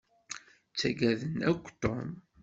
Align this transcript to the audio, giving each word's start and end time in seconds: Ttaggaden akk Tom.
Ttaggaden 0.71 1.37
akk 1.51 1.65
Tom. 1.81 2.09